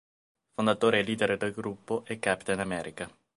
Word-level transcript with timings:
Fondatore 0.55 0.97
e 0.97 1.03
leader 1.03 1.37
del 1.37 1.51
gruppo 1.51 2.03
è 2.05 2.17
Capitan 2.17 2.59
America. 2.59 3.07